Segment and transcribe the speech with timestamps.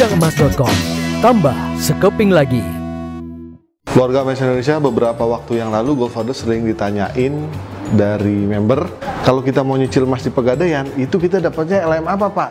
[0.00, 0.72] Gudangemas.com
[1.20, 2.64] Tambah sekeping lagi
[3.84, 7.36] Keluarga Mes Indonesia beberapa waktu yang lalu Goldfather sering ditanyain
[7.92, 8.88] dari member
[9.28, 12.50] kalau kita mau nyicil emas di Pegadaian itu kita dapatnya LM apa Pak?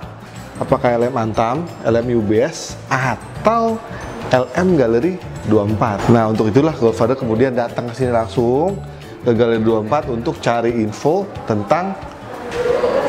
[0.62, 3.82] Apakah LM Antam, LM UBS atau
[4.30, 5.18] LM Galeri
[5.50, 6.14] 24?
[6.14, 8.78] Nah untuk itulah Goldfather kemudian datang ke sini langsung
[9.26, 11.98] ke Galeri 24 untuk cari info tentang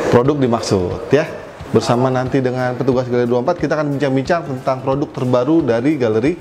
[0.08, 1.28] produk dimaksud ya
[1.70, 6.34] bersama nanti dengan petugas Galeri 24 kita akan bincang-bincang tentang produk terbaru dari Galeri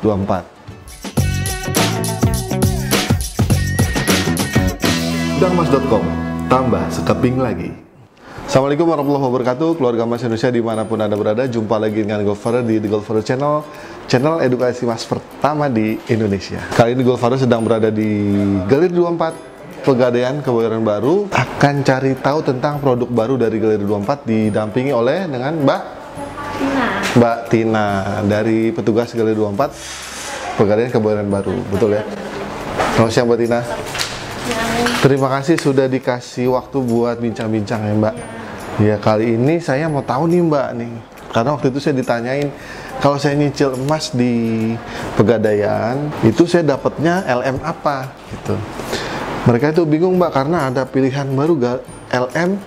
[0.00, 0.60] 24
[5.40, 6.04] Gudangmas.com
[6.52, 7.72] tambah sekeping lagi.
[8.44, 9.78] Assalamualaikum warahmatullahi wabarakatuh.
[9.78, 13.24] Keluarga Mas Indonesia di mana pun anda berada jumpa lagi dengan Golfarer di The Golfarer
[13.24, 13.64] Channel
[14.10, 16.58] channel edukasi mas pertama di Indonesia.
[16.74, 18.34] Kali ini Golfarer sedang berada di
[18.66, 19.49] Galeri 24
[19.80, 25.56] Pegadaian Kebayoran Baru akan cari tahu tentang produk baru dari Galeri 24 didampingi oleh dengan
[25.60, 25.82] Mbak
[26.60, 26.86] Tina.
[27.16, 27.86] Mbak Tina
[28.28, 32.04] dari petugas Galeri 24 Pegadaian Kebayoran Baru betul ya
[32.96, 33.60] Selamat siang Mbak Tina
[35.00, 38.14] Terima kasih sudah dikasih waktu buat bincang-bincang ya Mbak.
[38.80, 40.92] Ya kali ini saya mau tahu nih Mbak nih,
[41.32, 42.48] karena waktu itu saya ditanyain
[43.00, 44.72] kalau saya nyicil emas di
[45.16, 48.56] Pegadaian itu saya dapatnya LM apa gitu.
[49.40, 52.60] Mereka itu bingung Mbak karena ada pilihan baru ga- LM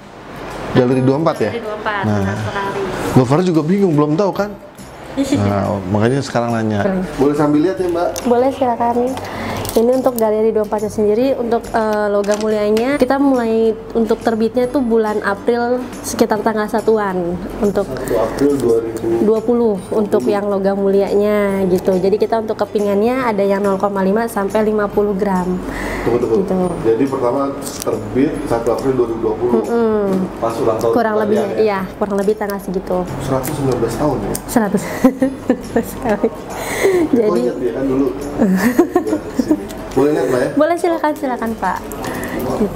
[0.73, 1.51] Galeri 24 ya.
[1.53, 2.37] Dari 24, Nah.
[3.13, 4.49] Gofar juga bingung belum tahu kan.
[5.39, 6.81] Nah, makanya sekarang nanya.
[7.21, 8.09] Boleh sambil lihat ya Mbak.
[8.25, 9.13] Boleh silakan.
[9.73, 15.17] Ini untuk galeri 24 sendiri untuk eh, logam mulianya kita mulai untuk terbitnya itu bulan
[15.21, 21.97] April sekitar tanggal satuan untuk 1 April 2000 20 untuk yang logam mulianya gitu.
[21.97, 23.89] Jadi kita untuk kepingannya ada yang 0,5
[24.27, 25.57] sampai 50 gram.
[26.03, 26.35] Tunggu, tunggu.
[26.43, 26.57] Gitu.
[26.83, 27.41] Jadi pertama
[27.79, 29.63] terbit 1 April 2020.
[30.37, 31.47] Pas ulang tahun Kurang lebih ya.
[31.55, 33.07] iya, kurang lebih tanggal segitu.
[33.23, 34.35] 119 tahun ya.
[34.67, 34.75] 100
[35.95, 36.27] sekali.
[37.09, 38.07] Jadi ingat ya kan dulu.
[39.95, 40.49] Boleh lihat Mbak ya?
[40.57, 41.77] boleh silakan silakan Pak.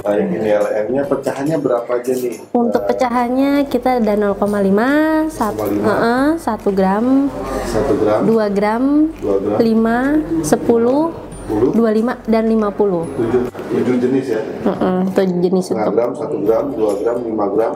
[0.00, 2.38] Baik, ini LM-nya pecahannya berapa aja nih?
[2.54, 6.38] Untuk pecahannya kita ada 0,5, 1, 0,5.
[6.38, 8.84] 1 gram, 1 gram, 2 gram,
[9.18, 13.08] 2 gram, 5, 10, 10, 25 dan 50.
[13.08, 14.40] 7, 7 jenis ya.
[14.68, 17.72] Heeh, itu jenis Setengah untuk gram, 1 gram, 2 gram, 5 gram,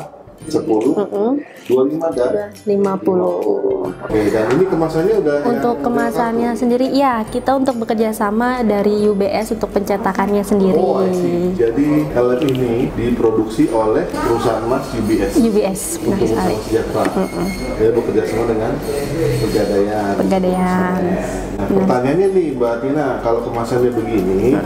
[0.48, 0.98] 10,
[1.69, 3.86] 25 dan 50.
[4.03, 9.06] Oke, dan ini kemasannya udah yang- Untuk kemasannya sendiri, ya kita untuk bekerja sama dari
[9.06, 10.82] UBS untuk pencetakannya sendiri.
[10.82, 11.02] Oh.
[11.54, 15.32] Jadi LM ini diproduksi oleh perusahaan emas UBS.
[15.38, 16.54] UBS, benar untuk sekali.
[16.56, 17.04] usaha sejahtera.
[17.78, 18.72] Dia bekerja sama dengan
[19.42, 20.12] Pegadaian.
[20.19, 21.00] Pegadaian.
[21.52, 24.56] Nah, pertanyaannya nih Mbak Tina, kalau kemasannya begini,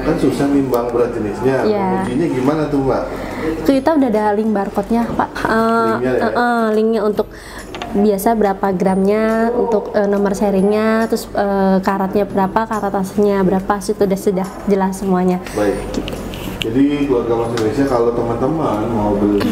[0.00, 1.58] kan susah nimbang berat jenisnya.
[1.64, 1.88] Iya.
[2.06, 3.04] Ujinya gimana tuh Mbak?
[3.64, 5.30] Kita udah ada link barcode-nya, Pak.
[5.44, 6.24] Eh, Linknya ya?
[6.24, 7.28] eh, eh, linknya untuk
[7.94, 14.02] biasa berapa gramnya, untuk eh, nomor serinya, terus eh, karatnya berapa, karat aslinya berapa, itu
[14.02, 15.38] udah sudah jelas semuanya.
[15.54, 15.78] Baik.
[16.64, 19.44] Jadi keluarga Mas Indonesia kalau teman-teman mau beli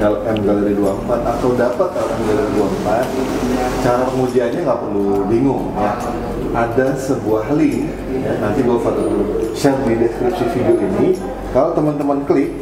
[0.00, 5.96] LM Galeri 24 atau dapat LM Galeri 24, cara pengujiannya nggak perlu bingung ya.
[6.50, 7.88] Ada sebuah link,
[8.20, 8.78] ya, nanti gue
[9.56, 11.16] share di deskripsi video ini.
[11.56, 12.52] Kalau teman-teman klik,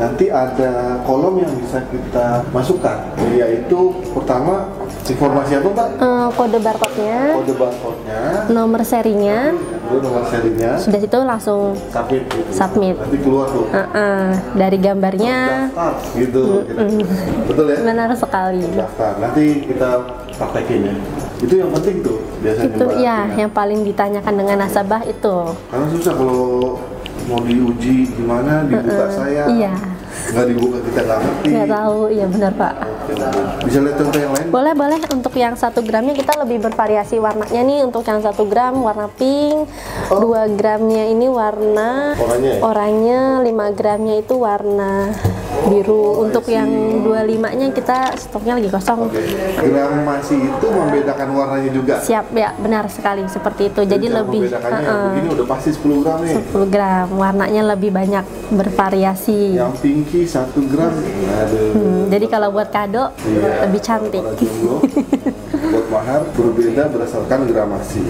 [0.00, 0.72] nanti ada
[1.04, 3.78] kolom yang bisa kita masukkan, yaitu
[4.10, 4.64] pertama
[5.02, 5.88] informasi apa Mbak?
[5.94, 9.52] Eh, kode barcode-nya, Kode barcode-nya, nomor serinya,
[9.92, 12.24] nomor serinya, sudah situ langsung submit.
[12.24, 12.48] gitu.
[12.50, 12.96] Submit.
[12.96, 13.68] Nanti keluar tuh.
[13.68, 15.36] eh, eh, dari gambarnya
[15.68, 16.42] daftar gitu
[17.44, 18.64] betul ya benar sekali.
[18.72, 19.90] daftar nanti kita
[20.32, 20.94] praktekin ya
[21.38, 25.36] itu yang penting tuh biasanya Itu ya yang paling ditanyakan dengan nasabah itu.
[25.68, 26.80] karena susah kalau
[27.26, 29.74] mau diuji gimana dibuka saya Iya,
[30.30, 32.74] nggak dibuka kita nggak ngerti nggak tahu, iya benar Pak.
[33.66, 37.60] bisa lihat contoh yang lain Boleh boleh untuk yang satu gramnya kita lebih bervariasi warnanya
[37.66, 39.66] nih untuk yang satu gram warna pink,
[40.10, 42.62] dua gramnya ini warna Oranye ya?
[42.62, 45.10] oranye, 5 gramnya itu warna
[45.66, 46.02] biru.
[46.20, 46.68] Untuk yang
[47.02, 47.10] 25
[47.52, 49.10] nya kita stoknya lagi kosong.
[49.60, 53.80] gram masih itu membedakan warnanya juga Siap ya, benar sekali seperti itu.
[53.82, 58.24] Jadi cara lebih uh-uh, begini udah pasti 10 gram nih 10 gram, warnanya lebih banyak
[58.50, 59.54] bervariasi.
[59.54, 60.92] yang pinky 1 gram
[61.70, 63.66] Hmm, jadi kalau buat kado Iya.
[63.66, 64.22] lebih cantik.
[65.60, 68.00] Buat mahar berbeda berdasarkan gramasi.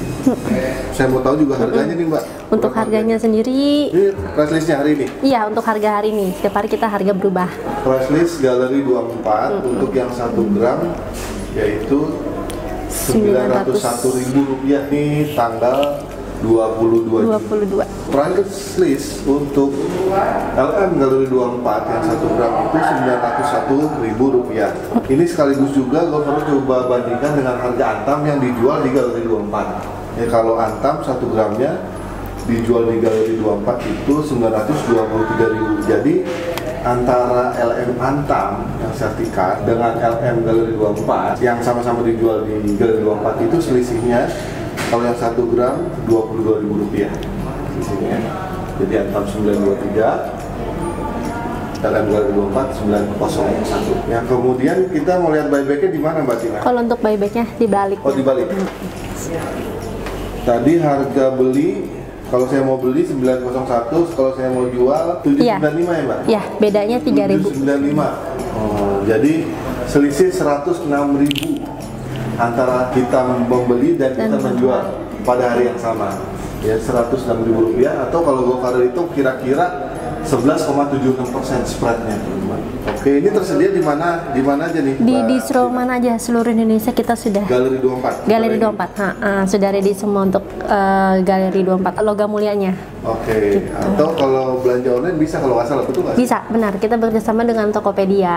[0.94, 2.22] Saya mau tahu juga harganya nih Mbak.
[2.50, 5.06] Untuk Berapa harganya sendiri, Ini price listnya hari ini.
[5.20, 7.50] iya untuk harga hari ini setiap hari kita harga berubah.
[7.82, 10.78] Price list Galeri 24 untuk yang 1 gram
[11.50, 11.98] yaitu
[12.90, 15.98] 901 ribu rupiah nih tanggal
[16.42, 17.84] 22 22.
[18.10, 19.70] Price list untuk
[20.58, 24.70] LM Galeri 24 yang 1 gram itu 901 ribu rupiah.
[25.06, 30.18] Ini sekaligus juga gue perlu coba bandingkan dengan harga Antam yang dijual di Galeri 24.
[30.18, 31.72] Ya kalau Antam 1 gramnya
[32.50, 35.74] dijual di Galeri 24 itu 923 ribu.
[35.86, 36.14] Jadi
[36.80, 43.46] antara LM Antam yang sertifikat dengan LM Galeri 24 yang sama-sama dijual di Galeri 24
[43.46, 44.26] itu selisihnya
[44.90, 45.76] kalau yang 1 gram
[46.10, 47.14] 22 ribu rupiah
[47.78, 48.18] selisihnya.
[48.82, 50.50] Jadi Antam 923
[51.80, 52.76] LM Galeri 24
[53.16, 56.58] 901 ya kemudian kita mau lihat buybacknya di mana Mbak Tina?
[56.60, 57.98] Kalau untuk buybacknya dibalik.
[58.04, 58.50] Oh dibalik.
[60.44, 61.88] Tadi harga beli
[62.30, 65.56] kalau saya mau beli 901, kalau saya mau jual 795 Iya.
[65.58, 66.18] ya Mbak?
[66.30, 67.42] Ya, bedanya 3000.
[67.42, 68.06] 795.
[68.54, 69.32] Oh, jadi
[69.90, 71.59] selisih 106.000
[72.40, 74.82] antara kita membeli dan kita menjual
[75.28, 76.16] pada hari yang sama.
[76.64, 79.89] Ya 106.000 rupiah atau kalau GoFarel itu kira-kira
[80.30, 82.62] 11,76 persen spreadnya teman-teman.
[82.86, 84.30] Oke, ini tersedia di mana?
[84.30, 84.94] Di mana aja nih?
[85.02, 85.26] Di Mbak?
[85.26, 88.30] distro mana aja seluruh Indonesia kita sudah Galeri 24.
[88.30, 88.78] Galeri Ready?
[88.78, 89.02] 24.
[89.02, 92.78] Ha, ha, sudah ready semua untuk eh, Galeri 24 logam mulianya.
[93.02, 96.14] Oke, atau kalau belanja online bisa kalau nggak salah betul nggak?
[96.14, 96.72] Bisa, benar.
[96.78, 98.36] Kita bekerjasama dengan Tokopedia.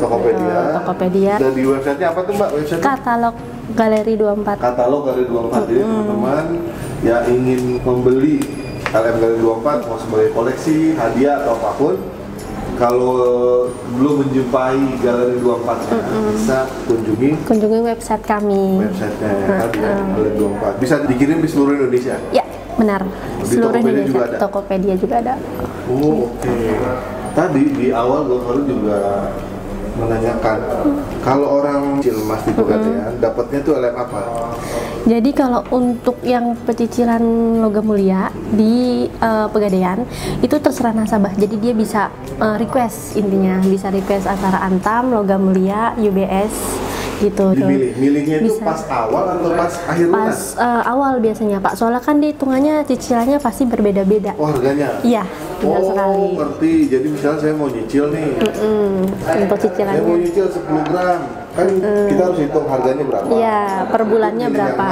[0.00, 0.48] Tokopedia.
[0.56, 1.34] Eh, Tokopedia.
[1.36, 2.48] Dan di websitenya apa tuh mbak?
[2.56, 2.84] Websitenya?
[2.88, 3.34] Katalog
[3.76, 4.64] Galeri 24.
[4.64, 5.60] Katalog Galeri 24.
[5.68, 6.44] Jadi teman-teman
[7.04, 8.36] yang ingin membeli
[8.94, 11.94] LM Galeri 24 mau sebagai koleksi, hadiah atau apa pun,
[12.78, 13.14] kalau
[13.98, 15.98] belum menjumpai Galeri 24 nya
[16.30, 18.86] bisa kunjungi Kunjungi website kami.
[18.86, 20.78] websitenya ya, kan, ya, Galeri 24.
[20.82, 22.14] Bisa dikirim di seluruh Indonesia.
[22.30, 22.46] Ya,
[22.78, 23.02] benar.
[23.42, 24.10] Di Seluruh Tokopedia Indonesia.
[24.10, 24.36] juga ada?
[24.38, 25.34] Tokopedia juga ada.
[25.90, 26.54] Oh, oke.
[27.34, 28.98] Tadi di awal gue baru juga
[29.94, 30.58] menanyakan
[31.22, 34.22] kalau orang kecil mas di Pegadaian dapatnya tuh LM apa?
[35.04, 37.20] Jadi kalau untuk yang pecicilan
[37.60, 40.00] logam mulia di eh, Pegadaian
[40.40, 41.36] itu terserah nasabah.
[41.36, 42.08] Jadi dia bisa
[42.40, 46.52] eh, request intinya, bisa request antara Antam, logam mulia, UBS
[47.14, 47.52] gitu.
[47.52, 48.64] Dipilih, milihnya itu Bisa.
[48.64, 51.72] pas awal atau pas akhir Pas eh, awal biasanya Pak.
[51.76, 54.32] Soalnya kan dia hitungannya cicilannya pasti berbeda-beda.
[54.34, 55.04] Oh harganya?
[55.04, 55.22] Iya,
[55.60, 56.24] benar oh, sekali.
[56.34, 56.72] ngerti.
[56.88, 60.14] Jadi misalnya saya mau nyicil nih, Mm, untuk saya mau cicilannya.
[60.16, 61.20] nyicil 10 gram,
[61.54, 61.68] kan
[62.10, 63.26] kita harus hitung harganya berapa?
[63.30, 64.86] Iya, per bulannya berapa?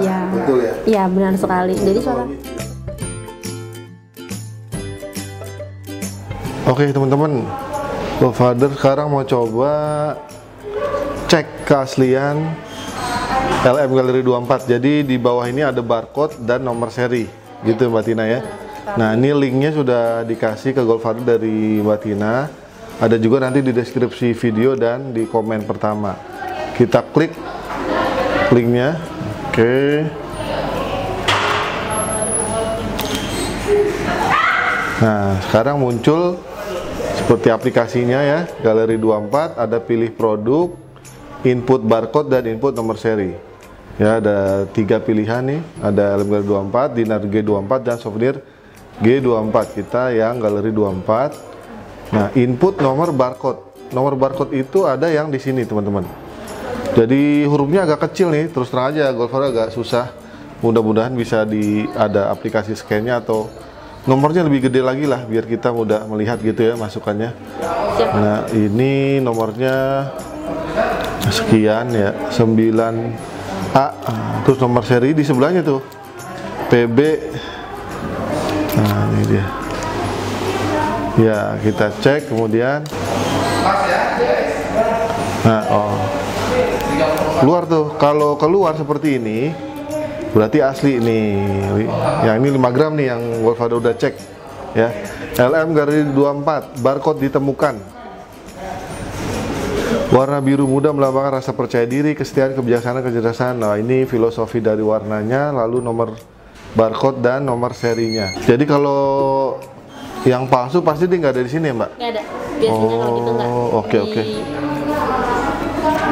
[0.00, 0.18] Iya.
[0.32, 0.74] Betul ya?
[0.88, 1.74] Iya, benar sekali.
[1.76, 2.28] Jadi soalnya
[6.66, 7.46] Oke teman-teman,
[8.34, 9.70] Father sekarang mau coba
[11.30, 12.42] cek keaslian
[13.62, 14.66] LM Galeri 24.
[14.74, 17.30] Jadi di bawah ini ada barcode dan nomor seri,
[17.62, 18.42] gitu Mbak Tina ya.
[18.98, 22.50] Nah ini linknya sudah dikasih ke Goldfather dari Mbak Tina.
[22.96, 26.16] Ada juga nanti di deskripsi video dan di komen pertama.
[26.72, 27.28] Kita klik
[28.48, 28.96] linknya.
[29.52, 30.08] Oke.
[34.96, 36.40] Nah, sekarang muncul
[37.20, 40.72] seperti aplikasinya ya, Galeri 24, ada pilih produk,
[41.44, 43.36] input barcode dan input nomor seri.
[44.00, 48.40] Ya, ada tiga pilihan nih, ada Galeri 24, Dinar G24 dan souvenir
[49.04, 49.56] G24.
[49.76, 51.45] Kita yang Galeri 24.
[52.12, 53.62] Nah, input nomor barcode.
[53.90, 56.06] Nomor barcode itu ada yang di sini, teman-teman.
[56.96, 60.10] Jadi hurufnya agak kecil nih, terus terang aja Golfer agak susah.
[60.64, 63.52] Mudah-mudahan bisa di ada aplikasi scan-nya atau
[64.08, 67.36] nomornya lebih gede lagi lah biar kita mudah melihat gitu ya masukannya.
[68.00, 70.08] Nah, ini nomornya
[71.28, 73.86] sekian ya, 9A.
[74.48, 75.82] Terus nomor seri di sebelahnya tuh.
[76.66, 76.98] PB
[78.76, 79.65] Nah, ini dia.
[81.16, 82.84] Ya, kita cek kemudian.
[85.48, 85.96] Nah, oh.
[87.40, 87.96] Keluar tuh.
[87.96, 89.48] Kalau keluar seperti ini
[90.36, 91.40] berarti asli nih.
[92.20, 94.14] Yang ini 5 gram nih yang Wolfado udah cek
[94.76, 94.92] ya.
[95.40, 97.96] LM Galeri 24 barcode ditemukan.
[100.12, 103.56] Warna biru muda melambangkan rasa percaya diri kesetiaan kebijaksanaan kecerdasan.
[103.56, 106.12] Nah ini filosofi dari warnanya lalu nomor
[106.76, 108.36] barcode dan nomor serinya.
[108.44, 109.56] Jadi kalau
[110.26, 112.22] yang palsu pasti dia nggak ada di sini ya mbak nggak ada.
[112.58, 113.48] Biasanya kalau gitu nggak.
[113.48, 114.22] Oh, oke, di- oke.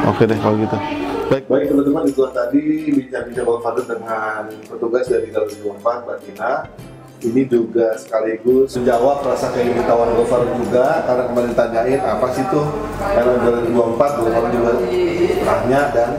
[0.04, 0.76] Oke deh kalau gitu.
[1.24, 6.52] Baik, baik teman-teman itu tadi bincang-bincang Bapak Fadil dengan petugas dari Galeri 24 Mbak Tina.
[7.24, 12.68] Ini juga sekaligus menjawab rasa keinginan Gofar juga karena kemarin tanyain apa sih tuh
[13.00, 14.72] LM Galeri 24 Gofar juga
[15.48, 16.10] tanya dan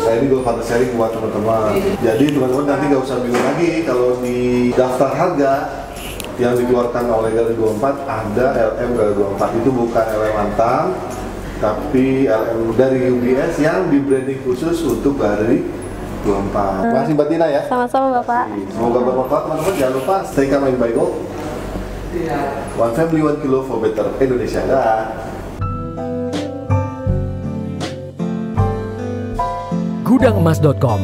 [0.00, 1.76] saya ini Gofar sharing buat teman-teman.
[2.00, 4.38] Jadi teman-teman nanti nggak usah bingung lagi kalau di
[4.72, 5.52] daftar harga
[6.36, 10.84] yang dikeluarkan oleh Galeri 24 ada LM Galeri 24 itu bukan LM Antam
[11.56, 15.64] tapi LM dari UBS yang di branding khusus untuk Galeri
[16.28, 16.84] 24.
[16.84, 17.62] Terima kasih Mbak Tina ya.
[17.70, 18.44] Sama-sama Bapak.
[18.74, 19.74] Semoga bermanfaat teman-teman.
[19.78, 21.14] Jangan lupa stay calm and buy gold.
[22.76, 24.60] One family, one kilo for better Indonesia.
[24.64, 25.04] Dah.
[30.06, 31.00] Gudangemas.com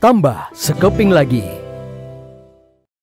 [0.00, 1.63] Tambah sekeping lagi.